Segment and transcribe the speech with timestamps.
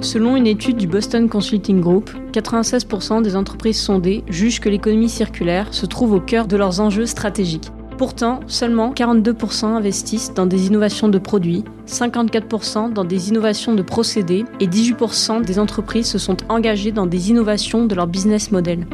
[0.00, 5.72] Selon une étude du Boston Consulting Group, 96% des entreprises sondées jugent que l'économie circulaire
[5.72, 7.70] se trouve au cœur de leurs enjeux stratégiques.
[7.96, 14.44] Pourtant, seulement 42% investissent dans des innovations de produits, 54% dans des innovations de procédés
[14.60, 18.86] et 18% des entreprises se sont engagées dans des innovations de leur business model.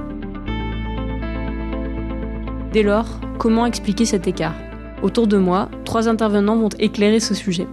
[2.73, 4.55] Dès lors, comment expliquer cet écart?
[5.03, 7.67] Autour de moi, trois intervenants vont éclairer ce sujet.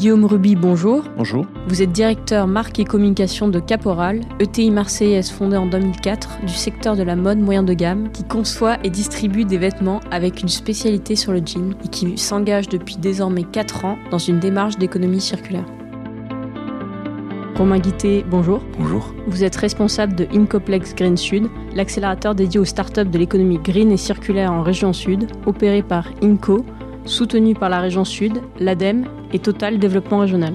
[0.00, 1.04] Guillaume Ruby, bonjour.
[1.18, 1.44] Bonjour.
[1.68, 6.96] Vous êtes directeur marque et communication de Caporal, ETI marseillaise fondée en 2004 du secteur
[6.96, 11.16] de la mode moyen de gamme qui conçoit et distribue des vêtements avec une spécialité
[11.16, 15.66] sur le jean et qui s'engage depuis désormais 4 ans dans une démarche d'économie circulaire.
[17.56, 18.62] Romain Guité, bonjour.
[18.78, 19.12] Bonjour.
[19.26, 23.98] Vous êtes responsable de Incoplex Green Sud, l'accélérateur dédié aux startups de l'économie green et
[23.98, 26.64] circulaire en région sud, opéré par Inco,
[27.04, 30.54] soutenu par la région Sud, l'ADEME et Total Développement Régional.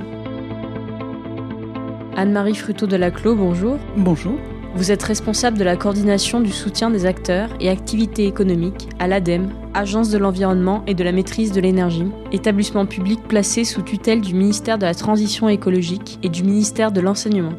[2.15, 3.77] Anne-Marie Fruteau de la Clos, bonjour.
[3.97, 4.35] Bonjour.
[4.75, 9.49] Vous êtes responsable de la coordination du soutien des acteurs et activités économiques à l'ADEME,
[9.73, 14.33] Agence de l'environnement et de la maîtrise de l'énergie, établissement public placé sous tutelle du
[14.33, 17.53] ministère de la Transition écologique et du ministère de l'Enseignement.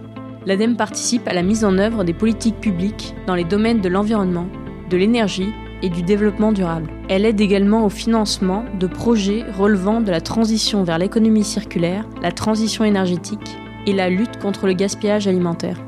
[0.46, 4.46] L'ADEME participe à la mise en œuvre des politiques publiques dans les domaines de l'environnement,
[4.90, 5.52] de l'énergie
[5.86, 6.90] et du développement durable.
[7.08, 12.32] Elle aide également au financement de projets relevant de la transition vers l'économie circulaire, la
[12.32, 13.56] transition énergétique
[13.86, 15.80] et la lutte contre le gaspillage alimentaire.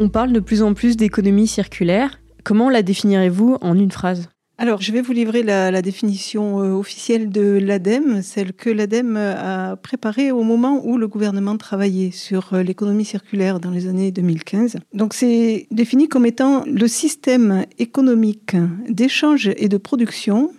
[0.00, 2.18] On parle de plus en plus d'économie circulaire.
[2.44, 4.30] Comment la définirez-vous en une phrase?
[4.62, 9.74] Alors, je vais vous livrer la, définition euh, officielle de l'ADEME, celle que l'ADEME a
[9.74, 14.76] préparée au moment où le gouvernement travaillait sur euh, l'économie circulaire dans les années 2015.
[14.94, 18.54] Donc, c'est défini comme étant le système économique
[18.88, 20.52] d'échange et de production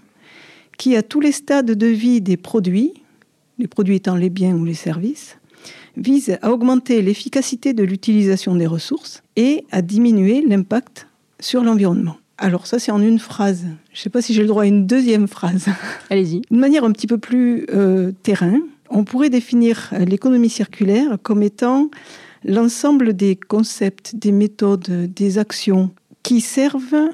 [0.78, 2.92] qui, à tous les stades de vie des produits,
[3.58, 5.38] les produits étant les biens ou les services,
[5.96, 11.08] vise à augmenter l'efficacité de l'utilisation des ressources et à diminuer l'impact
[11.40, 12.18] sur l'environnement.
[12.38, 13.66] Alors ça, c'est en une phrase.
[13.92, 15.68] Je ne sais pas si j'ai le droit à une deuxième phrase.
[16.10, 16.42] Allez-y.
[16.50, 21.90] De manière un petit peu plus euh, terrain, on pourrait définir l'économie circulaire comme étant
[22.44, 25.92] l'ensemble des concepts, des méthodes, des actions
[26.24, 27.10] qui servent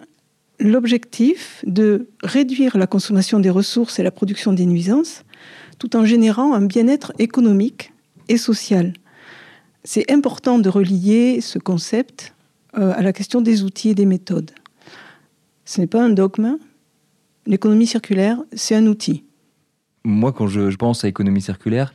[0.59, 5.23] l'objectif de réduire la consommation des ressources et la production des nuisances,
[5.77, 7.93] tout en générant un bien-être économique
[8.27, 8.93] et social.
[9.83, 12.33] C'est important de relier ce concept
[12.77, 14.51] euh, à la question des outils et des méthodes.
[15.69, 16.57] Ce n'est pas un dogme.
[17.45, 19.25] L'économie circulaire, c'est un outil.
[20.09, 21.93] Moi, quand je, pense à économie circulaire,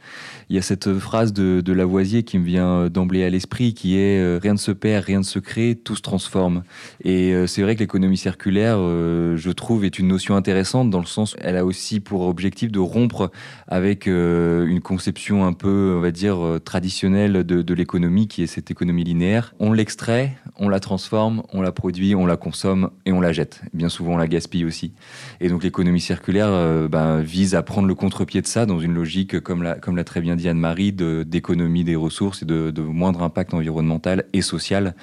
[0.48, 4.20] il y a cette phrase de, Lavoisier qui me vient d'emblée à l'esprit, qui est
[4.20, 6.62] euh, rien ne se perd, rien ne se crée, tout se transforme.
[7.02, 11.00] Et euh, c'est vrai que l'économie circulaire, euh, je trouve, est une notion intéressante dans
[11.00, 13.32] le sens, elle a aussi pour objectif de rompre
[13.66, 18.70] avec une conception un peu, on va dire, traditionnelle de, de l'économie, qui est cette
[18.70, 19.54] économie linéaire.
[19.58, 23.62] On l'extrait, on la transforme, on la produit, on la consomme et on la jette.
[23.72, 24.92] Bien souvent, on la gaspille aussi.
[25.40, 29.40] Et donc, l'économie circulaire ben, vise à prendre le contre-pied de ça dans une logique,
[29.40, 34.42] comme l'a, très bien dit Anne-Marie, d'économie des ressources et de, moindre impact environnemental et
[34.42, 34.94] social,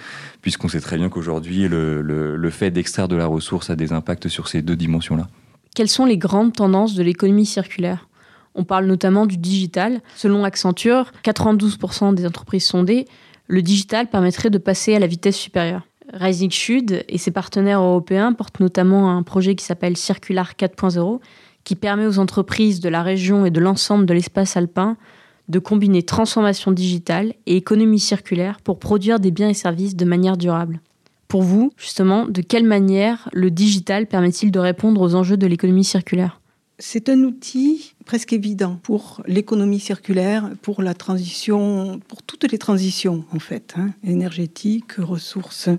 [0.43, 4.47] puisqu'on sait très bien qu'aujourd'hui, le, fait d'extraire de la ressource a des impacts sur
[4.47, 5.27] ces deux dimensions-là.
[5.75, 8.07] Quelles sont les grandes tendances de l'économie circulaire?
[8.53, 10.01] On parle notamment du digital.
[10.15, 13.07] Selon Accenture, 92% des entreprises sondées,
[13.47, 15.87] le digital permettrait de passer à la vitesse supérieure.
[16.13, 21.19] Rising Sud et ses partenaires européens portent notamment un projet qui s'appelle Circular 4.0
[21.63, 24.97] qui permet aux entreprises de la région et de l'ensemble de l'espace alpin
[25.47, 30.37] de combiner transformation digitale et économie circulaire pour produire des biens et services de manière
[30.37, 30.79] durable.
[31.27, 35.83] Pour vous, justement, de quelle manière le digital permet-il de répondre aux enjeux de l'économie
[35.83, 36.41] circulaire?
[36.79, 43.23] C'est un outil presque évident pour l'économie circulaire, pour la transition, pour toutes les transitions
[43.31, 45.69] en fait, hein, énergétiques, ressources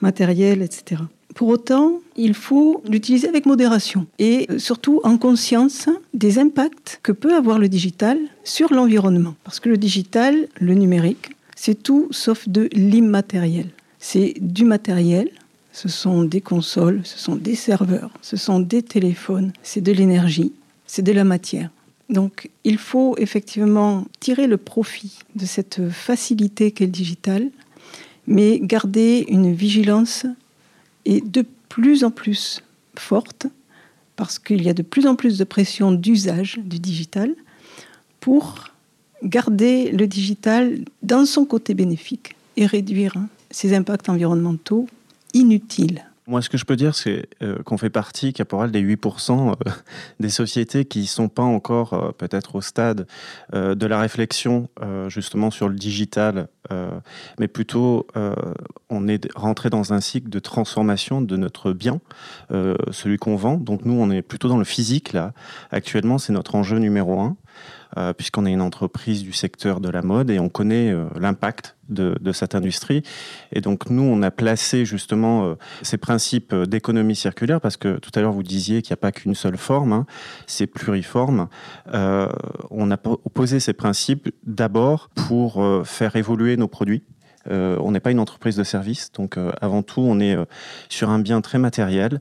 [0.00, 1.02] matérielles, etc.
[1.34, 7.12] Pour autant, il faut l'utiliser avec modération et euh, surtout en conscience des impacts que
[7.12, 9.34] peut avoir le digital sur l'environnement.
[9.44, 13.68] Parce que le digital, le numérique, c'est tout sauf de l'immatériel.
[13.98, 15.30] C'est du matériel,
[15.72, 20.52] ce sont des consoles, ce sont des serveurs, ce sont des téléphones, c'est de l'énergie,
[20.86, 21.70] c'est de la matière.
[22.10, 27.48] Donc il faut effectivement tirer le profit de cette facilité qu'est le digital,
[28.26, 30.26] mais garder une vigilance
[31.04, 32.62] est de plus en plus
[32.96, 33.46] forte
[34.16, 37.34] parce qu'il y a de plus en plus de pression d'usage du digital
[38.20, 38.68] pour
[39.24, 43.14] garder le digital dans son côté bénéfique et réduire
[43.50, 44.86] ses impacts environnementaux
[45.34, 46.04] inutiles.
[46.28, 49.70] Moi, ce que je peux dire, c'est euh, qu'on fait partie, Caporal, des 8% euh,
[50.20, 53.06] des sociétés qui ne sont pas encore euh, peut-être au stade
[53.52, 54.68] de la réflexion
[55.08, 56.48] justement sur le digital,
[57.38, 58.06] mais plutôt
[58.88, 62.00] on est rentré dans un cycle de transformation de notre bien,
[62.90, 63.56] celui qu'on vend.
[63.56, 65.32] Donc nous, on est plutôt dans le physique là.
[65.70, 67.36] Actuellement, c'est notre enjeu numéro un.
[67.98, 71.76] Euh, puisqu'on est une entreprise du secteur de la mode et on connaît euh, l'impact
[71.90, 73.02] de, cette industrie.
[73.52, 78.10] Et donc nous, on a placé justement euh, ces principes d'économie circulaire, parce que tout
[78.14, 80.06] à l'heure vous disiez qu'il n'y a pas qu'une seule forme, hein,
[80.46, 81.48] c'est pluriforme.
[81.92, 87.02] on a posé ces principes d'abord pour faire évoluer nos produits.
[87.50, 90.36] on n'est pas une entreprise de service, donc avant tout, on est
[90.88, 92.20] sur un bien très matériel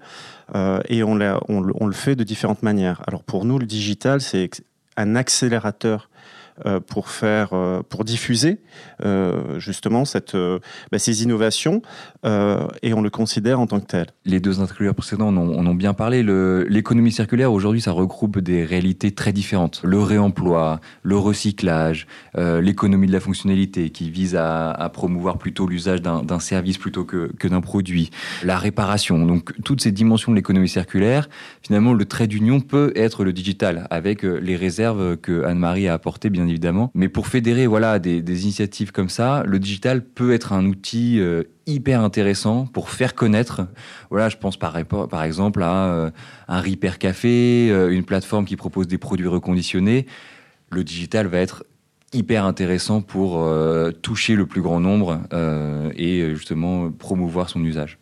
[0.90, 3.02] et on, le fait de différentes manières.
[3.08, 4.50] Alors pour nous, le digital, c'est
[4.98, 6.10] un accélérateur
[6.88, 8.60] pour faire, euh, pour diffuser
[9.04, 11.82] euh, justement cette, bah, ces innovations
[12.24, 14.08] et on le considère en tant que tel.
[14.26, 16.24] Les deux interlocuteurs précédents en ont, bien parlé.
[16.24, 19.82] L'économie circulaire aujourd'hui, ça regroupe des réalités très différentes.
[19.84, 26.40] Le réemploi, le recyclage, l'économie de la fonctionnalité qui vise à, promouvoir plutôt l'usage d'un
[26.40, 28.12] service plutôt que, que d'un produit,
[28.44, 29.26] la réparation.
[29.26, 31.30] Donc toutes ces dimensions de l'économie circulaire,
[31.64, 36.30] finalement, le trait d'union peut être le digital avec les réserves que Anne-Marie a apportées
[36.30, 36.92] bien évidemment.
[36.94, 41.44] Mais pour fédérer voilà, des, initiatives comme ça, le digital peut être un outil euh,
[41.66, 43.68] hyper intéressant pour faire connaître.
[44.10, 46.12] Voilà, je pense par, exemple à euh,
[46.48, 50.06] un Repair Café, euh, une plateforme qui propose des produits reconditionnés.
[50.70, 51.66] Le digital va être
[52.14, 53.50] hyper intéressant pour
[54.02, 55.22] toucher le plus grand nombre
[55.96, 58.00] et justement promouvoir son usage.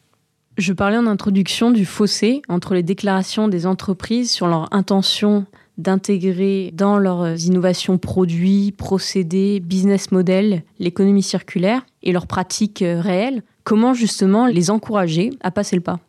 [0.59, 5.45] Je parlais en introduction du fossé entre les déclarations des entreprises sur leur intention
[5.79, 13.43] d'intégrer dans leurs innovations produits, procédés, business models, l'économie circulaire et leurs pratiques euh, réelles,
[13.63, 15.99] comment justement les encourager à passer le pas?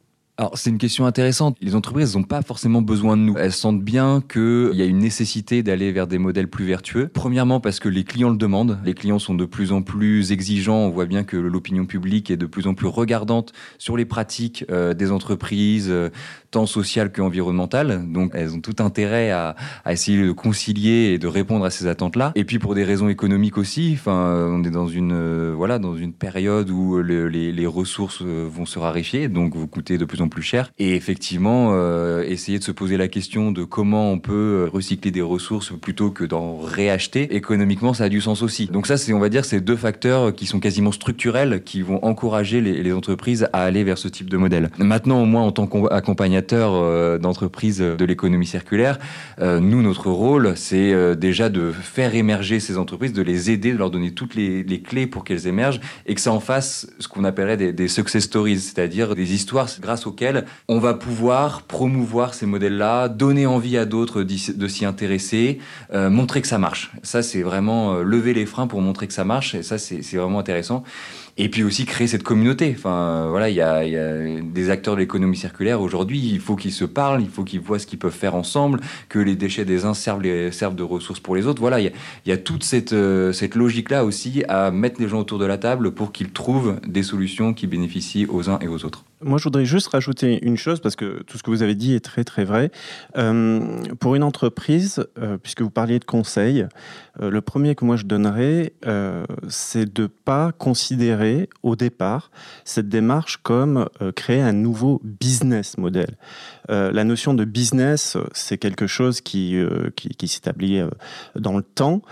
[0.41, 1.59] Alors c'est une question intéressante.
[1.61, 3.37] Les entreprises n'ont pas forcément besoin de nous.
[3.37, 7.11] Elles sentent bien qu'il y a une nécessité d'aller vers des modèles plus vertueux.
[7.13, 8.79] Premièrement parce que les clients le demandent.
[8.83, 10.79] Les clients sont de plus en plus exigeants.
[10.79, 14.65] On voit bien que l'opinion publique est de plus en plus regardante sur les pratiques
[14.71, 16.09] euh, des entreprises, euh,
[16.51, 18.11] tant sociales qu'environnementales.
[18.11, 19.57] Donc elles ont tout intérêt à,
[19.91, 22.33] essayer de concilier et de répondre à ces attentes-là.
[22.35, 23.99] Et puis pour des raisons économiques aussi.
[24.07, 28.79] On est dans une euh, voilà dans une période où les, les, ressources vont se
[28.79, 30.73] raréfier, donc vous coûtez de plus en plus cher.
[30.79, 35.23] Et effectivement, euh, essayer de se poser la question de comment on peut recycler des
[35.23, 38.67] ressources plutôt que d'en réacheter, économiquement, ça a du sens aussi.
[38.67, 42.05] Donc ça, c'est, on va dire, ces deux facteurs qui sont quasiment structurels, qui vont
[42.05, 44.71] encourager les, entreprises à aller vers ce type de modèle.
[44.79, 48.99] Maintenant, au moins, en tant qu'accompagnateur euh, d'entreprises de l'économie circulaire,
[49.41, 53.79] euh, nous, notre rôle, c'est déjà de faire émerger ces entreprises, de les aider, de
[53.79, 57.25] leur donner toutes les, clés pour qu'elles émergent et que ça en fasse ce qu'on
[57.25, 60.07] appellerait des, success stories, c'est-à-dire des histoires grâce
[60.69, 65.59] on va pouvoir promouvoir ces modèles-là, donner envie à d'autres de s'y intéresser,
[65.93, 66.93] euh, montrer que ça marche.
[67.03, 70.17] Ça, c'est vraiment euh, lever les freins pour montrer que ça marche, et ça, c'est
[70.17, 70.85] vraiment intéressant.
[71.39, 72.75] Et puis aussi créer cette communauté.
[72.77, 73.83] Enfin, voilà, il y a,
[74.43, 76.19] des acteurs de l'économie circulaire aujourd'hui.
[76.19, 79.19] Il faut qu'ils se parlent, il faut qu'ils voient ce qu'ils peuvent faire ensemble, que
[79.19, 81.61] les déchets des uns servent, de ressources pour les autres.
[81.61, 81.93] Voilà, il
[82.27, 85.93] y a, toute euh, cette logique-là aussi à mettre les gens autour de la table
[85.93, 89.05] pour qu'ils trouvent des solutions qui bénéficient aux uns et aux autres.
[89.23, 91.95] Moi, je voudrais juste rajouter une chose, parce que tout ce que vous avez dit
[91.95, 92.71] est très très vrai.
[93.17, 96.67] Euh, pour une entreprise, euh, puisque vous parliez de conseils,
[97.21, 98.73] le premier que moi je donnerais,
[99.49, 102.31] c'est de ne pas considérer au départ
[102.65, 106.17] cette démarche comme euh, créer un nouveau business model.
[106.71, 110.81] Euh, la notion de business, c'est quelque chose qui, euh, qui, s'établit
[111.35, 112.03] dans le temps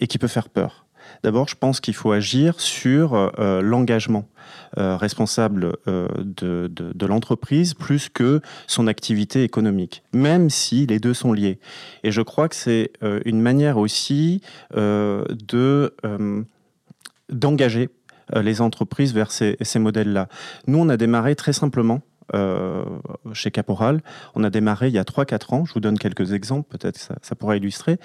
[0.00, 0.83] et qui peut faire peur.
[1.22, 4.28] D'abord, je pense qu'il faut agir sur l'engagement
[4.76, 11.58] responsable de, de l'entreprise plus que son activité économique, même si les deux sont liés.
[12.02, 12.92] Et je crois que c'est
[13.24, 14.42] une manière aussi
[14.74, 15.94] de
[17.30, 17.88] d'engager
[18.34, 20.28] euh, les entreprises vers ces, modèles-là.
[20.66, 22.00] Nous, on a démarré très simplement
[22.34, 22.84] euh,
[23.32, 24.02] chez Caporal.
[24.34, 25.64] On a démarré il y a 3-4 ans.
[25.64, 27.98] Je vous donne quelques exemples, peut-être ça, ça pourra illustrer.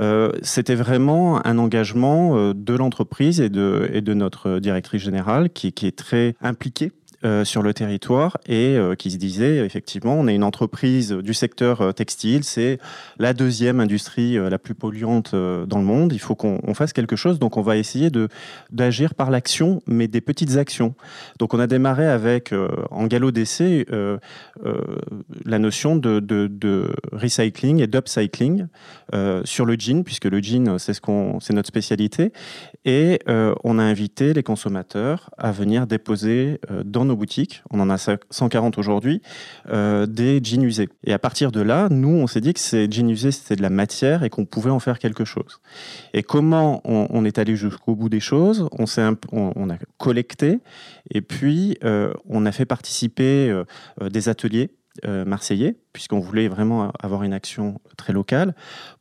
[0.00, 5.72] Euh, c'était vraiment un engagement de l'entreprise et de, et de notre directrice générale qui,
[5.72, 10.26] qui est très impliquée euh, sur le territoire et euh, qui se disait effectivement on
[10.26, 12.78] est une entreprise du secteur euh, textile, c'est
[13.18, 16.14] la deuxième industrie la plus polluante dans le monde.
[16.14, 18.10] Il faut qu'on fasse quelque chose, donc on va essayer
[18.70, 20.94] d'agir par l'action, mais des petites actions.
[21.38, 22.54] Donc on a démarré avec
[22.90, 23.86] en galop d'essai
[25.44, 28.66] la notion de, de, de recycling et d'upcycling
[29.44, 32.32] sur le jean, puisque le jean c'est ce qu'on c'est notre spécialité,
[32.86, 38.78] et on a invité les consommateurs à venir déposer dans boutiques, on en a 140
[38.78, 39.22] aujourd'hui,
[39.68, 40.88] euh, des jeans usés.
[41.04, 43.62] Et à partir de là, nous, on s'est dit que ces jeans usés, c'était de
[43.62, 45.60] la matière et qu'on pouvait en faire quelque chose.
[46.14, 48.84] Et comment on, est allé jusqu'au bout des choses on,
[49.32, 50.60] on, a collecté
[51.10, 53.64] et puis euh, on a fait participer euh,
[54.08, 54.70] des ateliers
[55.06, 58.54] marseillais, puisqu'on voulait vraiment avoir une action très locale,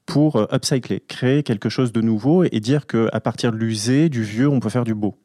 [0.06, 4.48] pour upcycler, créer quelque chose de nouveau et dire qu'à partir de l'usé, du vieux,
[4.48, 5.18] on peut faire du beau.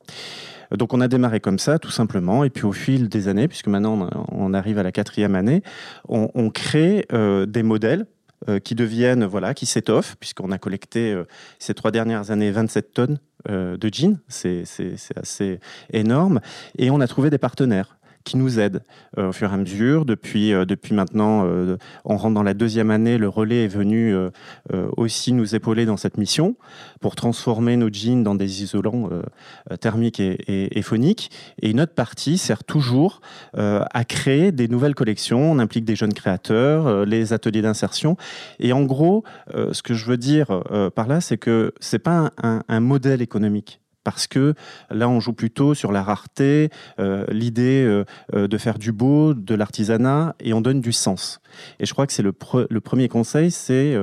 [0.70, 3.68] Donc on a démarré comme ça, tout simplement, et puis au fil des années, puisque
[3.68, 5.62] maintenant on arrive à la quatrième année,
[6.08, 8.06] on, crée euh, des modèles
[8.48, 11.24] euh, qui deviennent, voilà, qui s'étoffent, puisqu'on a collecté euh,
[11.58, 14.64] ces trois dernières années 27 tonnes de jeans, c'est
[15.16, 15.60] assez
[15.92, 16.40] énorme,
[16.78, 18.82] et on a trouvé des partenaires qui nous aident
[19.18, 20.04] euh, au fur et à mesure.
[20.04, 24.14] Depuis, euh, depuis maintenant, euh, on rentre dans la deuxième année, le relais est venu
[24.96, 26.56] aussi nous épauler dans cette mission
[27.00, 29.08] pour transformer nos jeans dans des isolants
[29.80, 31.30] thermiques et, et, phoniques.
[31.60, 33.20] Et une autre partie sert toujours
[33.54, 35.52] à créer des nouvelles collections.
[35.52, 38.16] On implique des jeunes créateurs, les ateliers d'insertion.
[38.58, 40.62] Et en gros, ce que je veux dire
[40.94, 44.54] par là, c'est que c'est pas un modèle économique parce que
[44.90, 46.70] là, on joue plutôt sur la rareté,
[47.00, 51.40] euh, l'idée euh, euh, de faire du beau, de l'artisanat, et on donne du sens.
[51.80, 52.34] Et je crois que c'est le,
[52.70, 53.96] le, premier conseil, c'est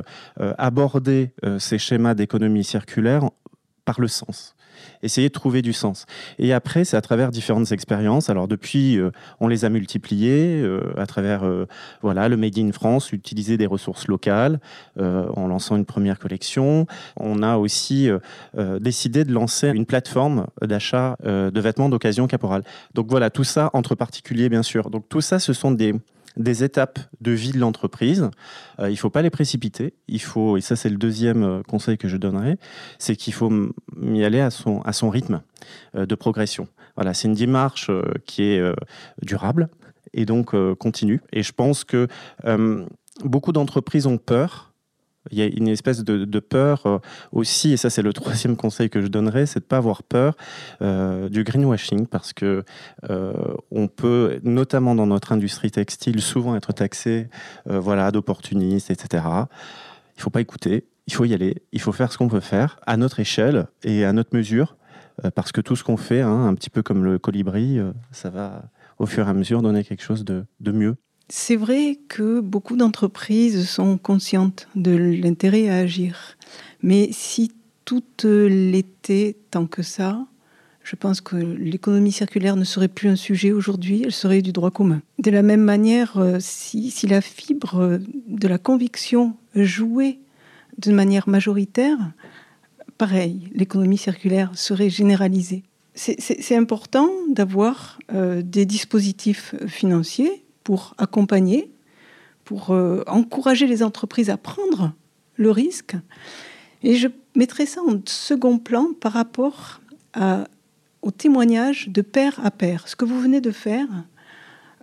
[0.58, 3.30] aborder ces schémas d'économie circulaire
[3.86, 4.56] par le sens
[5.04, 6.06] essayer de trouver du sens.
[6.40, 8.30] Et après, c'est à travers différentes expériences.
[8.30, 11.68] Alors depuis, euh, on les a multipliées euh, à travers euh,
[12.02, 14.60] voilà le Made in France, utiliser des ressources locales
[15.00, 16.86] en lançant une première collection.
[17.18, 18.10] On a aussi
[18.80, 22.64] décidé de lancer une plateforme d'achat de vêtements d'occasion caporale.
[22.94, 24.90] Donc voilà, tout ça entre particuliers, bien sûr.
[24.90, 25.94] Donc tout ça, ce sont des
[26.38, 28.30] des étapes de vie de l'entreprise.
[28.80, 29.94] Euh, il ne faut pas les précipiter.
[30.08, 32.58] Il faut, et ça c'est le deuxième euh, conseil que je donnerai,
[33.00, 33.52] c'est qu'il faut
[34.02, 35.42] y aller à son, à son rythme
[35.96, 36.68] euh, de progression.
[36.96, 37.90] Voilà, c'est une démarche
[38.26, 38.62] qui est
[39.22, 39.70] durable
[40.14, 41.22] et donc continue.
[41.32, 42.10] Et je pense que
[43.24, 44.71] beaucoup d'entreprises ont peur
[45.30, 46.98] il y a une espèce de, peur euh,
[47.32, 50.02] aussi, et ça c'est le troisième conseil que je donnerais, c'est de ne pas avoir
[50.04, 50.36] peur
[50.82, 52.64] euh, du greenwashing, parce que
[53.10, 53.34] euh,
[53.70, 57.30] on peut, notamment dans notre industrie textile, souvent être taxé
[57.66, 59.24] voilà, d'opportuniste, etc.
[59.26, 62.40] Il ne faut pas écouter, il faut y aller, il faut faire ce qu'on peut
[62.40, 64.78] faire à notre échelle et à notre mesure,
[65.36, 67.80] parce que tout ce qu'on fait, hein, un petit peu comme le colibri,
[68.12, 68.64] ça va
[68.98, 70.96] au fur et à mesure donner quelque chose de mieux.
[71.34, 76.36] C'est vrai que beaucoup d'entreprises sont conscientes de l'intérêt à agir.
[76.84, 77.54] Mais si
[77.86, 80.28] tout l'était tant que ça,
[80.84, 84.72] je pense que l'économie circulaire ne serait plus un sujet aujourd'hui, elle serait du droit
[84.72, 85.02] commun.
[85.20, 87.98] De la même manière, euh, si, la fibre
[88.28, 90.20] de la conviction jouait
[90.80, 91.98] de manière majoritaire,
[92.98, 95.64] pareil, l'économie circulaire serait généralisée.
[95.94, 101.70] C'est important d'avoir euh, des dispositifs financiers pour accompagner,
[102.46, 104.94] pour euh, encourager les entreprises à prendre
[105.36, 105.98] le risque.
[106.82, 109.82] Et je mettrai ça en second plan par rapport
[111.02, 112.88] au témoignage de pair à pair.
[112.88, 113.90] Ce que vous venez de faire,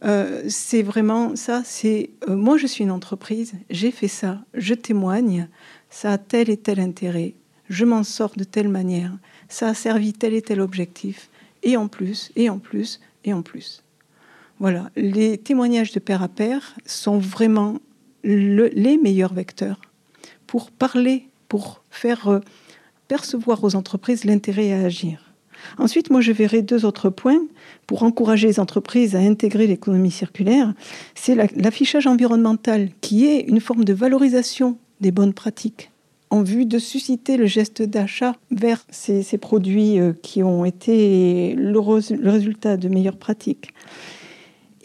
[0.05, 4.75] euh, c'est vraiment ça, c'est euh, moi je suis une entreprise, j'ai fait ça, je
[4.75, 5.49] témoigne,
[5.89, 7.33] ça a tel et tel intérêt,
[7.71, 9.17] je m'en sors de telle manière,
[9.49, 11.31] ça a servi tel et tel objectif,
[11.63, 13.83] et en plus, et en plus, et en plus.
[14.61, 17.79] Voilà, les témoignages de pair à pair sont vraiment
[18.25, 19.81] les meilleurs vecteurs
[20.47, 22.41] pour parler, pour faire euh,
[23.07, 25.33] percevoir aux entreprises l'intérêt à agir.
[25.77, 27.41] Ensuite, moi, je verrai deux autres points
[27.87, 30.73] pour encourager les entreprises à intégrer l'économie circulaire.
[31.15, 35.91] C'est l'affichage environnemental, qui est une forme de valorisation des bonnes pratiques
[36.31, 41.79] en vue de susciter le geste d'achat vers ces, produits euh, qui ont été le
[41.79, 43.71] résultat de meilleures pratiques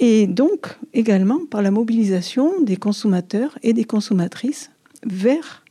[0.06, 4.70] et donc également par la mobilisation des consommateurs et des consommatrices
[5.06, 5.64] vers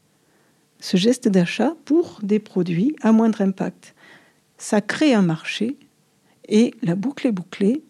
[0.81, 3.95] ce geste d'achat pour des produits à moindre impact.
[4.57, 5.77] Ça crée un marché
[6.49, 7.85] et la boucle est bouclée.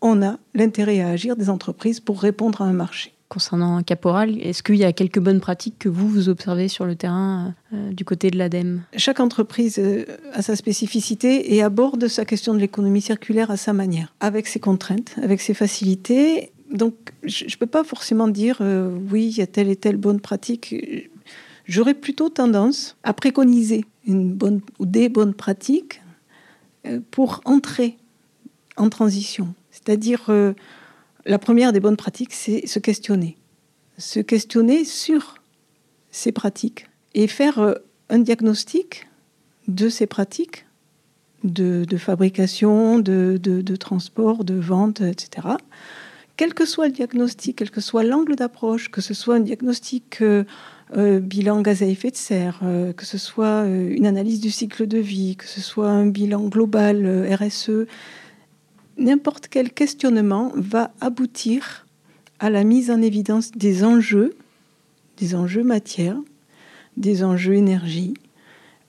[0.00, 4.40] On a l'intérêt à agir des entreprises pour répondre à un marché concernant Caporal.
[4.40, 7.90] Est-ce qu'il y a quelques bonnes pratiques que vous, vous observez sur le terrain euh,
[7.90, 12.60] du côté de l'ADEME Chaque entreprise euh, a sa spécificité et aborde sa question de
[12.60, 16.52] l'économie circulaire à sa manière, avec ses contraintes, avec ses facilités.
[16.72, 19.96] Donc, je ne peux pas forcément dire euh, oui, il y a telle et telle
[19.96, 20.76] bonne pratique.
[21.66, 24.38] J'aurais plutôt tendance à préconiser une
[24.78, 26.02] ou des bonnes pratiques
[27.10, 27.96] pour entrer
[28.76, 29.54] en transition.
[29.70, 30.30] C'est-à-dire
[31.26, 33.36] la première des bonnes pratiques, c'est se questionner.
[33.98, 35.36] Se questionner sur
[36.10, 37.74] ces pratiques et faire euh,
[38.08, 39.08] un diagnostic
[39.68, 40.66] de ces pratiques
[41.42, 45.48] de, fabrication, de, transport, de vente, etc.
[46.36, 50.22] Quel que soit le diagnostic, quel que soit l'angle d'approche, que ce soit un diagnostic
[50.22, 50.44] euh,
[50.96, 52.60] euh, bilan gaz à effet de serre,
[52.96, 57.28] que ce soit une analyse du cycle de vie, que ce soit un bilan global
[57.38, 57.86] RSE,
[58.96, 61.86] n'importe quel questionnement va aboutir
[62.38, 64.36] à la mise en évidence des enjeux,
[65.16, 66.16] des enjeux matière,
[66.96, 68.14] des enjeux énergie,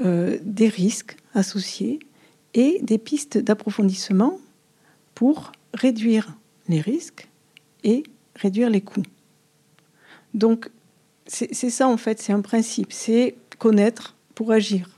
[0.03, 1.99] des risques associés
[2.53, 4.39] et des pistes d'approfondissement
[5.13, 6.35] pour réduire
[6.67, 7.29] les risques
[7.83, 8.03] et
[8.35, 9.03] réduire les coûts.
[10.33, 10.69] Donc,
[11.27, 14.94] c'est ça en fait, c'est un principe, c'est connaître pour agir.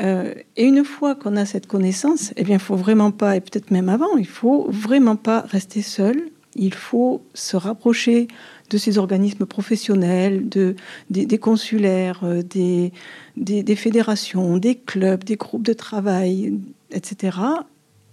[0.00, 3.40] Euh, et une fois qu'on a cette connaissance, eh bien, il faut vraiment pas, et
[3.40, 6.30] peut-être même avant, il faut vraiment pas rester seul.
[6.56, 8.28] Il faut se rapprocher
[8.70, 10.76] de ces organismes professionnels, de,
[11.10, 12.92] des, consulaires, euh, des,
[13.36, 16.58] des, fédérations, des clubs, des groupes de travail,
[16.90, 17.38] etc.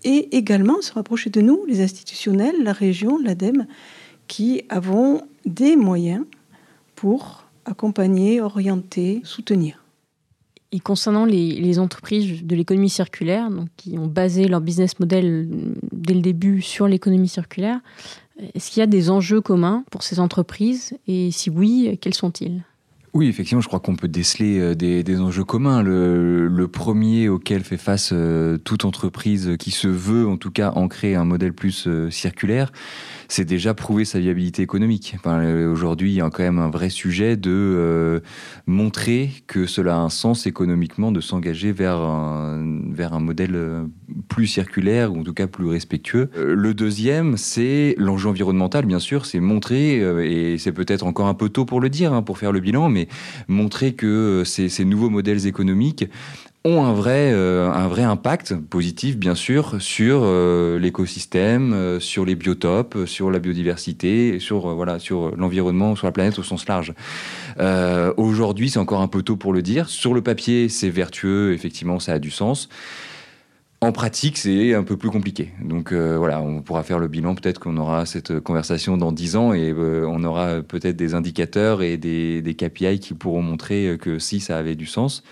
[0.04, 3.68] Et également se rapprocher de nous, les institutionnels, la région, l'ADEME,
[4.28, 6.26] qui avons des moyens
[6.96, 9.81] pour accompagner, orienter, soutenir.
[10.74, 15.48] Et concernant les, entreprises de l'économie circulaire, donc, qui ont basé leur business model
[15.92, 17.80] dès le début sur l'économie circulaire,
[18.54, 20.98] est-ce qu'il y a des enjeux communs pour ces entreprises?
[21.08, 22.64] Et si oui, quels sont-ils?
[23.14, 25.84] Oui, effectivement, je crois qu'on peut déceler euh, des, enjeux communs.
[25.84, 31.16] Le, premier auquel fait face euh, toute entreprise qui se veut, en tout cas, ancrer
[31.16, 32.72] un modèle plus euh, circulaire,
[33.28, 35.18] c'est déjà prouver sa viabilité économique.
[35.26, 38.22] Aujourd'hui, il y a quand même un vrai sujet de
[38.68, 43.58] montrer que cela a un sens économiquement de s'engager vers un, vers un modèle
[44.28, 46.30] plus circulaire, ou en tout cas plus respectueux.
[46.36, 51.48] Le deuxième, c'est l'enjeu environnemental, bien sûr, c'est montrer, et c'est peut-être encore un peu
[51.48, 53.01] tôt pour le dire, hein, pour faire le bilan, mais
[53.48, 56.06] montrer que euh, ces, nouveaux modèles économiques
[56.64, 63.32] ont un vrai, euh, impact positif, bien sûr, sur euh, l'écosystème, sur les biotopes, sur
[63.32, 64.68] la biodiversité, sur
[65.38, 66.94] l'environnement, sur la planète au sens large.
[68.18, 69.90] Aujourd'hui, c'est encore un peu tôt pour le dire.
[69.90, 72.70] Sur le papier, c'est vertueux, effectivement, ça a du sens.
[73.84, 75.50] En pratique, c'est un peu plus compliqué.
[75.60, 77.34] Donc euh, voilà, on pourra faire le bilan.
[77.34, 81.82] Peut-être qu'on aura cette conversation dans dix ans et euh, on aura peut-être des indicateurs
[81.82, 85.24] et des, des KPI qui pourront montrer que si ça avait du sens.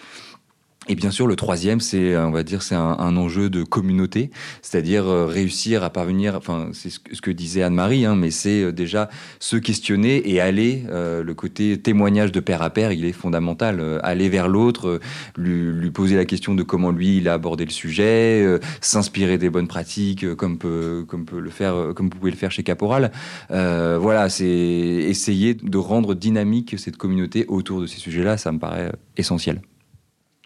[0.92, 4.32] Et bien sûr, le troisième, c'est, on va dire, c'est un, enjeu de communauté,
[4.64, 6.34] c'est-à-dire euh, réussir à parvenir.
[6.36, 9.08] Enfin, c'est ce que, disait Anne-Marie, hein, mais c'est euh, déjà
[9.40, 10.86] se questionner et aller.
[10.90, 14.00] Euh, le côté témoignage de pair à pair, il est fondamental.
[14.02, 15.00] aller vers l'autre,
[15.38, 19.68] lui, poser la question de comment lui il a abordé le sujet, s'inspirer des bonnes
[19.68, 23.12] pratiques, comme peut, comme peut le faire, comme vous pouvez le faire chez Caporal.
[23.50, 28.38] voilà, c'est essayer de rendre dynamique cette communauté autour de ces sujets-là.
[28.38, 29.62] Ça me paraît essentiel.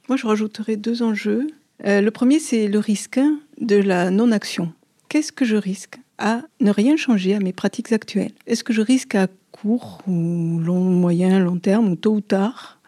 [0.10, 1.48] Moi, je rajouterai deux enjeux.
[1.86, 3.20] Euh, le premier, c'est le risque
[3.60, 4.74] de la non-action.
[5.10, 8.34] Qu'est-ce que je risque à ne rien changer à mes pratiques actuelles?
[8.46, 12.80] Est-ce que je risque à court ou long, moyen, long terme, ou tôt ou tard?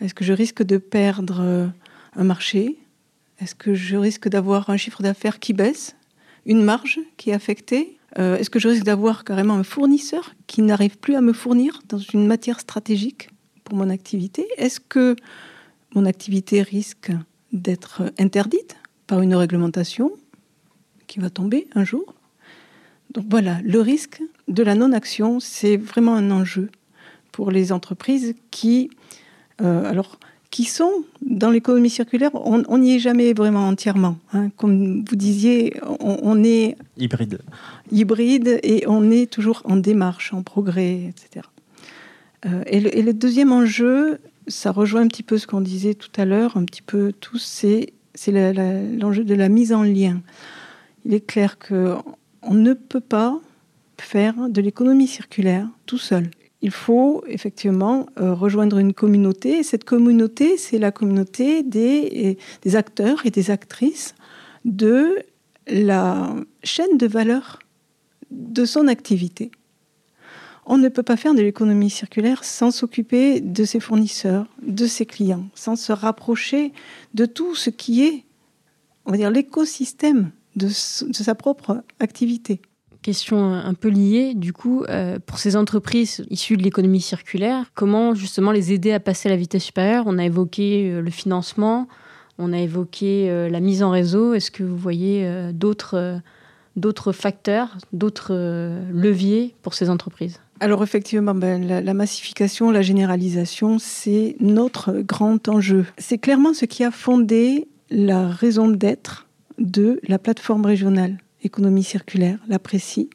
[0.00, 1.66] Est-ce que je risque de perdre euh,
[2.16, 2.76] un marché?
[3.40, 5.94] Est-ce que je risque d'avoir un chiffre d'affaires qui baisse?
[6.44, 7.98] Une marge qui est affectée?
[8.18, 11.80] Euh, Est-ce que je risque d'avoir carrément un fournisseur qui n'arrive plus à me fournir
[11.88, 13.28] dans une matière stratégique
[13.62, 14.46] pour mon activité?
[14.56, 15.16] Est-ce que
[15.94, 17.12] mon activité risque
[17.52, 18.76] d'être interdite
[19.06, 20.12] par une réglementation
[21.06, 22.14] qui va tomber un jour.
[23.12, 26.70] Donc voilà, le risque de la non-action, c'est vraiment un enjeu
[27.32, 28.90] pour les entreprises qui,
[29.60, 30.18] euh, alors,
[30.50, 32.30] qui sont dans l'économie circulaire.
[32.34, 34.18] On n'y est jamais vraiment entièrement.
[34.32, 34.50] Hein.
[34.56, 37.40] Comme vous disiez, on, est hybride.
[37.90, 41.46] Hybride et on est toujours en démarche, en progrès, etc.
[42.46, 46.24] Euh, et, le, deuxième enjeu, ça rejoint un petit peu ce qu'on disait tout à
[46.24, 47.38] l'heure, un petit peu tous,
[48.14, 50.20] c'est l'enjeu de la mise en lien.
[51.04, 53.40] Il est clair qu'on ne peut pas
[53.98, 56.30] faire de l'économie circulaire tout seul.
[56.62, 59.58] Il faut effectivement euh, rejoindre une communauté.
[59.58, 62.38] Et cette communauté, c'est la communauté des
[62.72, 64.14] acteurs et des actrices
[64.64, 65.18] de
[65.66, 67.58] la chaîne de valeur
[68.30, 69.50] de son activité.
[70.66, 75.04] On ne peut pas faire de l'économie circulaire sans s'occuper de ses fournisseurs, de ses
[75.04, 76.72] clients, sans se rapprocher
[77.12, 78.24] de tout ce qui est,
[79.04, 82.62] on va dire, l'écosystème de, sa propre activité.
[83.02, 88.14] Question un peu liée, du coup, euh, pour ces entreprises issues de l'économie circulaire, comment
[88.14, 90.04] justement les aider à passer à la vitesse supérieure?
[90.06, 91.86] On a évoqué euh, le financement,
[92.38, 94.32] on a évoqué euh, la mise en réseau.
[94.32, 96.20] Est-ce que vous voyez d'autres
[96.76, 98.34] d'autres facteurs, d'autres
[98.90, 100.40] leviers pour ces entreprises?
[100.60, 105.84] Alors effectivement, ben, la, massification, la généralisation, c'est notre grand enjeu.
[105.98, 109.26] C'est clairement ce qui a fondé la raison d'être
[109.58, 113.10] de la plateforme régionale économie circulaire, la Précis,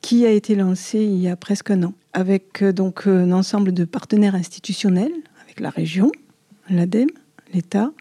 [0.00, 3.72] qui a été lancée il y a presque un an, avec euh, donc un ensemble
[3.72, 5.12] de partenaires institutionnels,
[5.44, 6.10] avec la région,
[6.68, 7.08] l'ADEME,
[7.52, 7.92] l'État,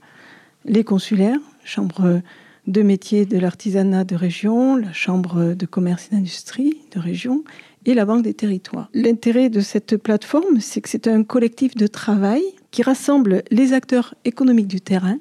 [0.65, 2.21] les consulaires, chambre
[2.65, 7.43] de métiers de l'artisanat de région, la chambre de commerce et d'industrie de région
[7.85, 8.89] et la Banque des territoires.
[8.93, 14.15] L'intérêt de cette plateforme, c'est que c'est un collectif de travail qui rassemble les acteurs
[14.25, 15.19] économiques du terrain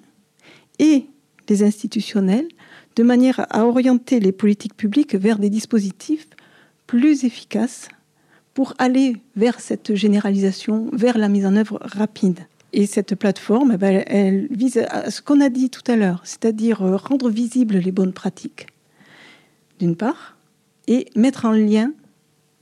[0.78, 1.06] et
[1.48, 2.48] les institutionnels
[2.96, 6.28] de manière à orienter les politiques publiques vers des dispositifs
[6.86, 7.88] plus efficaces
[8.54, 12.40] pour aller vers cette généralisation, vers la mise en œuvre rapide.
[12.74, 16.80] Et cette plateforme, ben, elle vise à ce qu'on a dit tout à l'heure, c'est-à-dire
[16.80, 18.66] rendre visibles les bonnes pratiques,
[19.78, 20.36] d'une part,
[20.86, 21.92] et mettre en lien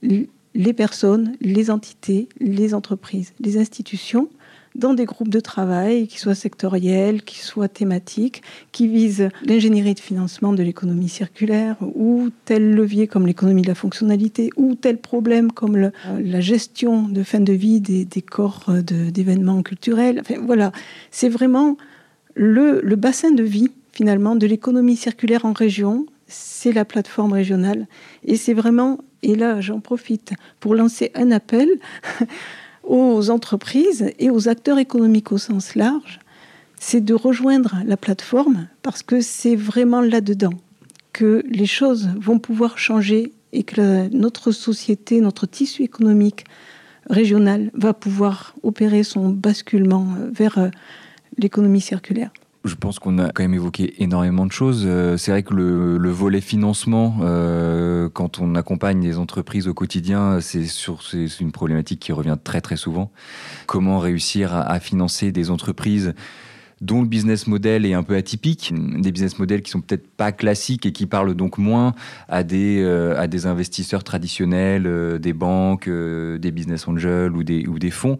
[0.02, 4.28] les personnes, les entités, les entreprises, les institutions
[4.74, 10.00] dans des groupes de travail qui soient sectoriels, qui soient thématiques, qui visent l'ingénierie de
[10.00, 15.50] financement de l'économie circulaire ou tel levier comme l'économie de la fonctionnalité ou tel problème
[15.50, 15.90] comme euh,
[16.22, 20.20] la gestion de fin de vie des, corps euh, d'événements culturels.
[20.20, 20.72] Enfin, voilà,
[21.10, 21.76] c'est vraiment
[22.34, 27.86] le, le bassin de vie finalement de l'économie circulaire en région, c'est la plateforme régionale.
[28.24, 31.68] Et c'est vraiment, et là j'en profite pour lancer un appel
[32.84, 36.20] aux entreprises et aux acteurs économiques au sens large,
[36.78, 40.54] c'est de rejoindre la plateforme parce que c'est vraiment là-dedans
[41.12, 46.44] que les choses vont pouvoir changer et que notre société, notre tissu économique
[47.08, 50.68] régional va pouvoir opérer son basculement vers euh,
[51.36, 52.30] l'économie circulaire.
[52.64, 54.84] Je pense qu'on a quand même évoqué énormément de choses.
[54.86, 60.40] Euh, c'est vrai que le, volet financement, euh, quand on accompagne les entreprises au quotidien,
[60.40, 63.10] c'est c'est une problématique qui revient très très souvent.
[63.66, 66.14] Comment réussir à financer des entreprises
[66.80, 70.32] dont le business model est un peu atypique, des business models qui sont peut-être pas
[70.32, 71.94] classiques et qui parlent donc moins
[72.28, 77.44] à des, euh, à des investisseurs traditionnels, euh, des banques, euh, des business angels ou
[77.44, 78.16] des, ou des fonds.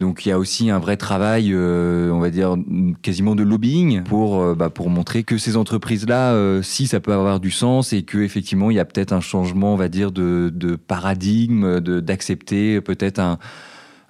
[0.00, 2.56] Donc il y a aussi un vrai travail, on va dire,
[3.00, 7.50] quasiment de lobbying pour, bah, pour montrer que ces entreprises-là, si ça peut avoir du
[7.50, 11.80] sens et qu'effectivement il y a peut-être un changement, on va dire, de, de paradigme,
[11.80, 13.38] d'accepter peut-être un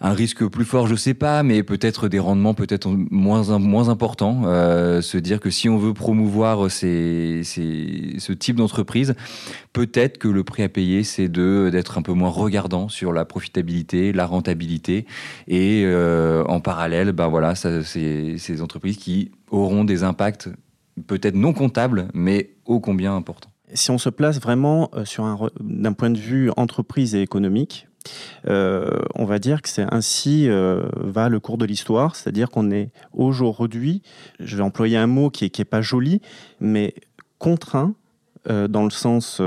[0.02, 4.42] un risque plus fort, je sais pas, mais peut-être des rendements peut-être moins moins importants.
[4.46, 9.14] Euh, se dire que si on veut promouvoir ces, ces ce type d'entreprise,
[9.72, 14.12] peut-être que le prix à payer, c'est d'être un peu moins regardant sur la profitabilité,
[14.12, 15.06] la rentabilité,
[15.46, 20.48] et euh, en parallèle, ben voilà, ça, ces entreprises qui auront des impacts
[21.06, 23.50] peut-être non comptables, mais ô combien importants.
[23.74, 25.04] Si on se place vraiment euh,
[25.60, 27.86] d'un point de vue entreprise et économique,
[28.46, 32.90] on va dire que c'est ainsi euh, va le cours de l'histoire, c'est-à-dire qu'on est,
[33.12, 34.02] aujourd'hui,
[34.40, 36.20] je vais employer un mot qui n'est pas joli,
[36.60, 36.94] mais
[37.38, 37.94] contraint
[38.48, 39.40] euh, dans le sens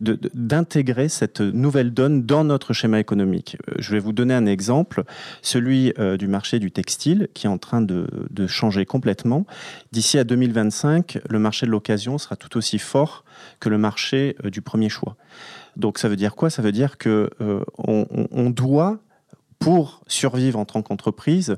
[0.00, 3.56] d'intégrer cette nouvelle donne dans notre schéma économique.
[3.78, 5.04] Je vais vous donner un exemple,
[5.42, 8.06] celui du marché du textile qui est en train de,
[8.48, 9.46] changer complètement.
[9.92, 13.24] D'ici à 2025, le marché de l'occasion sera tout aussi fort
[13.60, 15.16] que le marché du premier choix.
[15.76, 16.50] Donc ça veut dire quoi?
[16.50, 18.98] Ça veut dire que euh, on, doit
[19.62, 21.56] pour survivre en tant qu'entreprise,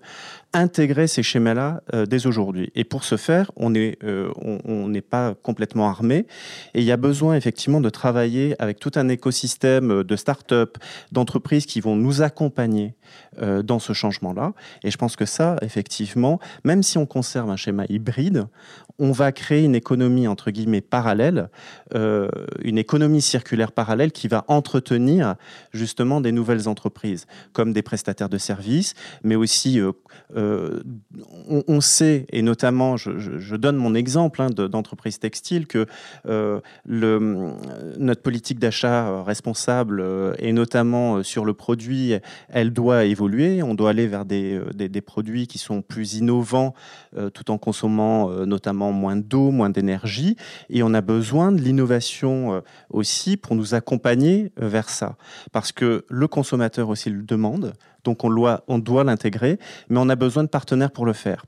[0.52, 2.70] intégrer ces schémas-là euh, dès aujourd'hui.
[2.74, 6.26] Et pour ce faire, on n'est euh, on, n'est pas complètement armé.
[6.74, 10.76] Et il y a besoin effectivement de travailler avec tout un écosystème de start-up,
[11.12, 12.94] d'entreprises qui vont nous accompagner
[13.40, 14.52] dans ce changement-là.
[14.82, 18.46] Et je pense que ça, effectivement, même si on conserve un schéma hybride,
[18.98, 21.48] on va créer une économie entre guillemets parallèle,
[21.94, 22.28] euh,
[22.62, 25.34] une économie circulaire parallèle qui va entretenir
[25.72, 29.92] justement des nouvelles entreprises, comme des prestataires de services, mais aussi euh,
[30.36, 30.80] euh,
[31.48, 35.86] on, sait, et notamment je, donne mon exemple hein, d'entreprise textile, que
[36.86, 40.04] notre politique d'achat responsable,
[40.38, 42.14] et notamment sur le produit,
[42.48, 46.74] elle doit évoluer, on doit aller vers des, des produits qui sont plus innovants
[47.32, 50.36] tout en consommant notamment moins d'eau, moins d'énergie,
[50.70, 55.16] et on a besoin de l'innovation euh, aussi pour nous accompagner euh, vers ça.
[55.52, 60.08] Parce que le consommateur aussi le demande, donc on doit, on doit l'intégrer, mais on
[60.08, 61.44] a besoin de partenaires pour le faire.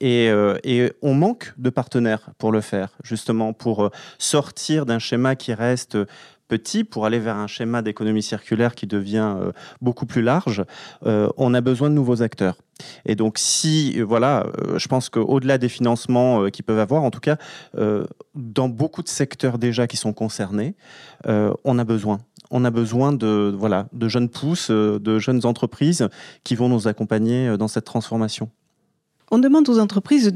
[0.00, 5.36] Et, euh, et, on manque de partenaires pour le faire, justement pour sortir d'un schéma
[5.36, 5.96] qui reste
[6.52, 10.62] petit pour aller vers un schéma d'économie circulaire qui devient euh, beaucoup plus large,
[11.06, 12.58] euh, on a besoin de nouveaux acteurs.
[13.06, 17.20] Et donc, si, euh, voilà, je pense qu'au-delà des financements qu'ils peuvent avoir, en tout
[17.20, 17.38] cas,
[18.34, 20.74] dans beaucoup de secteurs déjà qui sont concernés,
[21.26, 22.18] on a besoin.
[22.50, 26.08] On a besoin de, voilà, de jeunes pousses, de jeunes entreprises
[26.44, 28.50] qui vont nous accompagner dans cette transformation.
[29.30, 30.34] on demande aux entreprises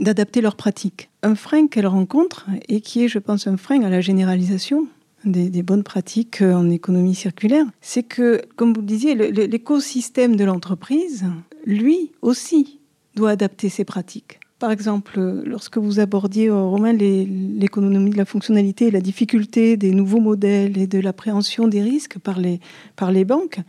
[0.00, 1.10] d'adapter leurs pratiques.
[1.22, 4.88] Un frein qu'elles rencontrent, et qui est, je pense, un frein à la généralisation
[5.24, 11.24] des, bonnes pratiques en économie circulaire, c'est que, comme vous le disiez, l'écosystème de l'entreprise,
[11.66, 12.78] lui aussi,
[13.14, 14.40] doit adapter ses pratiques.
[14.58, 19.92] Par exemple, lorsque vous abordiez, euh, Romain, l'économie de la fonctionnalité et la difficulté des
[19.92, 22.60] nouveaux modèles et de l'appréhension des risques par les,
[22.96, 23.60] par les banques,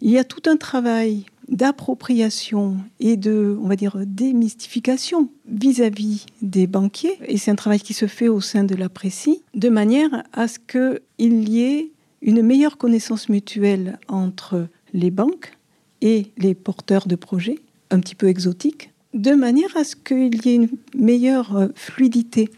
[0.00, 6.66] il y a tout un travail d'appropriation et de, on va dire, démystification vis-à-vis des
[6.66, 7.18] banquiers.
[7.26, 10.48] Et c'est un travail qui se fait au sein de la Précis, de manière à
[10.48, 15.56] ce qu'il y ait une meilleure connaissance mutuelle entre les banques
[16.00, 17.58] et les porteurs de projets,
[17.90, 22.50] un petit peu exotiques, de manière à ce qu'il y ait une meilleure fluidité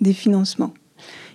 [0.00, 0.74] des financements.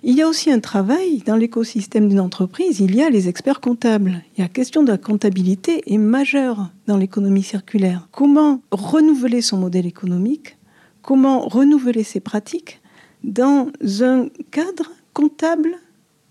[0.04, 3.62] Il y a aussi un travail dans l'écosystème d'une entreprise, il y a les experts
[3.62, 4.24] comptables.
[4.38, 8.08] La question de la comptabilité est majeure dans l'économie circulaire.
[8.12, 10.58] Comment renouveler son modèle économique?
[11.02, 12.80] Comment renouveler ses pratiques
[13.24, 15.76] dans un cadre comptable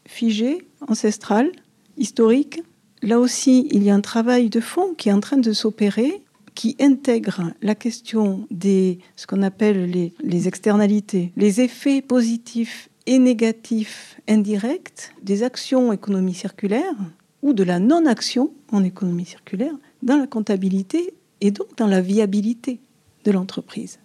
[0.06, 1.50] figé, ancestral,
[1.96, 2.62] historique?
[3.02, 6.22] Là aussi, il y a un travail de fond qui est en train de s'opérer
[6.54, 9.90] qui intègre la question des ce qu'on appelle
[10.22, 16.94] les, externalités, les effets positifs et négatifs indirects des actions économie circulaire
[17.42, 22.80] ou de la non-action en économie circulaire dans la comptabilité et donc dans la viabilité
[23.24, 23.98] de l'entreprise.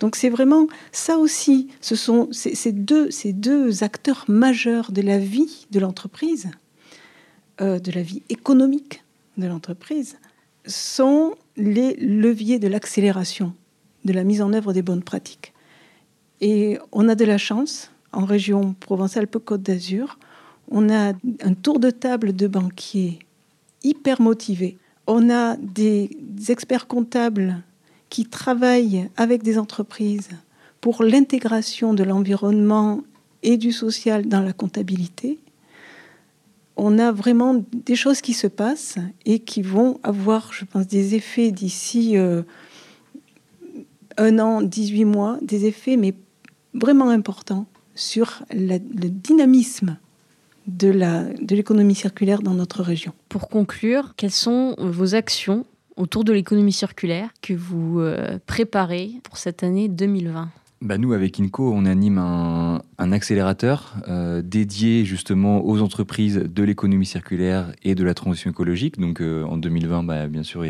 [0.00, 5.18] Donc c'est vraiment ça aussi, ce sont ces, deux, ces deux acteurs majeurs de la
[5.18, 6.50] vie de l'entreprise,
[7.60, 9.02] euh, de la vie économique
[9.36, 10.16] de l'entreprise,
[10.66, 13.54] sont les leviers de l'accélération
[14.04, 15.52] de la mise en œuvre des bonnes pratiques.
[16.40, 20.18] Et on a de la chance en région Provence-Alpes-Côte d'Azur.
[20.70, 23.18] On a un tour de table de banquiers
[23.82, 24.76] hyper motivés.
[25.06, 26.10] On a des
[26.48, 27.62] experts comptables
[28.10, 30.30] qui travaillent avec des entreprises
[30.80, 33.02] pour l'intégration de l'environnement
[33.42, 35.38] et du social dans la comptabilité.
[36.76, 41.14] On a vraiment des choses qui se passent et qui vont avoir, je pense, des
[41.14, 42.42] effets d'ici euh,
[44.16, 46.14] un an, 18 mois, des effets mais
[46.74, 47.66] vraiment importants
[47.98, 49.98] sur le dynamisme
[50.66, 53.12] de l'économie circulaire dans notre région.
[53.28, 55.64] Pour conclure, quelles sont vos actions
[55.96, 60.48] autour de l'économie circulaire que vous euh, préparez pour cette année 2020
[60.80, 67.06] bah nous, avec INCO, on anime un, accélérateur euh, dédié justement aux entreprises de l'économie
[67.06, 69.00] circulaire et de la transition écologique.
[69.00, 70.64] Donc euh, en 2020, bah, bien sûr,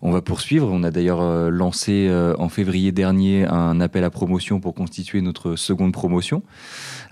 [0.00, 0.68] on va poursuivre.
[0.70, 5.56] On a d'ailleurs euh, lancé en février dernier un appel à promotion pour constituer notre
[5.56, 6.42] seconde promotion.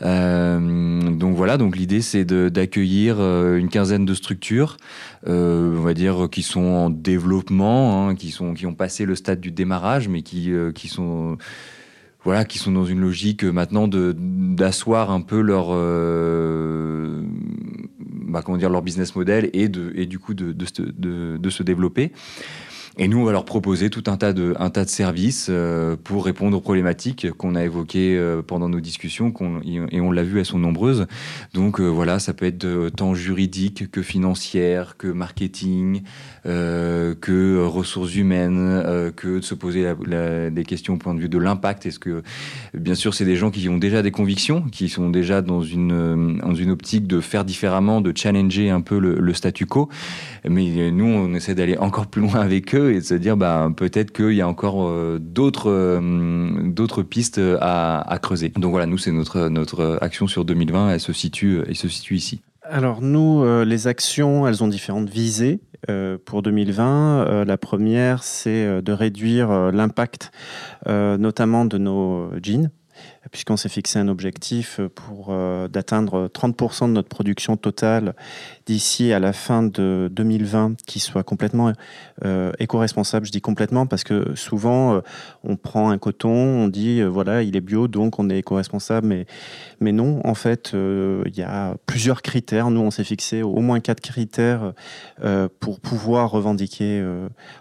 [0.01, 4.77] donc voilà, donc l'idée c'est d'accueillir une quinzaine de structures,
[5.27, 9.41] on va dire, qui sont en développement, hein, qui, sont, qui ont passé le stade
[9.41, 11.37] du démarrage, mais qui, qui sont
[12.25, 17.23] voilà, qui sont dans une logique euh, maintenant d'asseoir un peu leur euh,
[17.99, 22.13] bah, comment dire leur business model et du coup de se développer.
[22.99, 25.97] Et nous, on va leur proposer tout un tas de, un tas de services euh,
[26.03, 29.33] pour répondre aux problématiques qu'on a évoquées euh, pendant nos discussions,
[29.65, 31.07] et on l'a vu, elles sont nombreuses.
[31.55, 36.03] Donc euh, voilà, ça peut être tant juridique que financière, que marketing,
[36.45, 39.87] que ressources humaines, que de se poser
[40.51, 41.87] des questions au point de vue de l'impact.
[41.87, 42.23] Est-ce que,
[42.75, 46.39] bien sûr, c'est des gens qui ont déjà des convictions, qui sont déjà dans une,
[46.39, 49.89] dans une optique de faire différemment, de challenger un peu le, le statu quo.
[50.49, 53.71] Mais nous, on essaie d'aller encore plus loin avec eux et de se dire bah,
[53.75, 58.51] peut-être qu'il y a encore euh, d'autres euh, d'autres pistes à, creuser.
[58.57, 62.43] Donc voilà, nous, c'est notre, action sur 2020, elle se situe, elle se situe ici.
[62.63, 65.61] Alors nous, euh, les actions, elles ont différentes visées.
[66.25, 70.31] pour 2020, la première, c'est de réduire l'impact
[70.87, 72.71] notamment de nos jeans
[73.31, 78.15] puisqu'on s'est fixé un objectif pour euh, d'atteindre 30% de notre production totale
[78.67, 81.73] d'ici à la fin de 2020 qui soit complètement
[82.25, 83.27] euh, éco-responsable.
[83.27, 85.01] Je dis complètement parce que souvent euh,
[85.45, 89.27] on prend un coton, on dit voilà il est bio donc on est éco-responsable, mais
[89.81, 92.71] mais non en fait il y a plusieurs critères.
[92.71, 94.73] Nous on s'est fixé au moins quatre critères
[95.61, 97.05] pour pouvoir revendiquer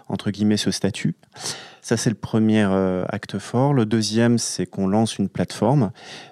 [0.08, 1.14] entre guillemets ce statut.
[1.82, 3.72] Ça, c'est le premier euh, acte fort.
[3.72, 5.59] Le deuxième, c'est qu'on lance une plateforme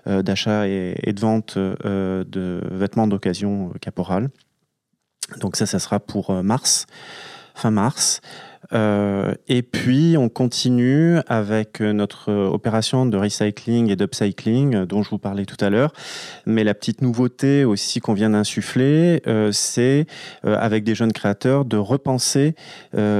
[0.06, 4.28] euh, d'achat et, de vente euh, de vêtements d'occasion caporal.
[5.40, 6.86] Donc ça, ça sera pour mars,
[7.54, 8.20] fin mars.
[8.72, 15.44] et puis, on continue avec notre opération de recycling et d'upcycling dont je vous parlais
[15.44, 15.92] tout à l'heure.
[16.46, 19.20] Mais la petite nouveauté aussi qu'on vient d'insuffler,
[19.52, 20.06] c'est
[20.44, 22.54] avec des jeunes créateurs de repenser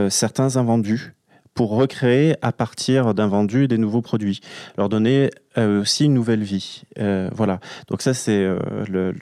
[0.09, 1.15] certains invendus
[1.59, 4.41] pour recréer à partir d'un vendu des nouveaux produits,
[4.77, 6.85] leur donner aussi une nouvelle vie.
[7.33, 7.59] voilà.
[7.89, 8.47] Donc ça, c'est
[8.89, 9.13] le,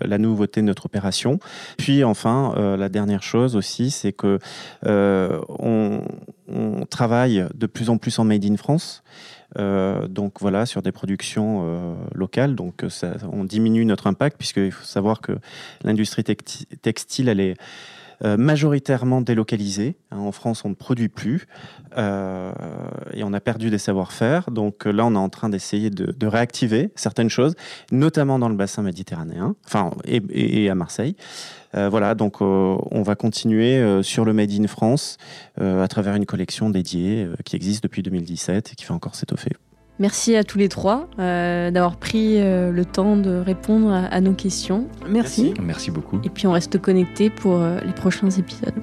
[0.00, 1.38] la nouveauté de notre opération.
[1.76, 4.40] Puis enfin, la dernière chose aussi, c'est que
[4.82, 6.02] on,
[6.90, 9.04] travaille de plus en plus en made in France.
[9.58, 12.54] Euh, donc voilà, sur des productions euh, locales.
[12.54, 15.32] Donc ça, on diminue notre impact puisqu'il faut savoir que
[15.84, 17.54] l'industrie textile, elle est
[18.24, 19.96] euh, majoritairement délocalisée.
[20.10, 21.46] Hein, en France, on ne produit plus
[21.96, 24.50] et on a perdu des savoir-faire.
[24.50, 27.54] Donc là, on est en train d'essayer de, réactiver certaines choses,
[27.90, 31.16] notamment dans le bassin méditerranéen, enfin et à Marseille.
[31.74, 35.18] Euh, voilà, donc euh, on va continuer euh, sur le Made in France
[35.60, 39.50] à travers une collection dédiée qui existe depuis 2017 et qui fait encore s'étoffer.
[39.98, 44.86] Merci à tous les trois d'avoir pris le temps de répondre à, nos questions.
[45.08, 45.54] Merci.
[45.60, 46.20] Merci beaucoup.
[46.24, 48.74] Et puis on reste connectés pour les prochains épisodes.